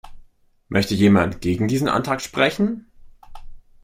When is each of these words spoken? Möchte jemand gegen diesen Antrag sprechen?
Möchte 0.67 0.95
jemand 0.95 1.41
gegen 1.41 1.67
diesen 1.67 1.87
Antrag 1.87 2.21
sprechen? 2.21 2.87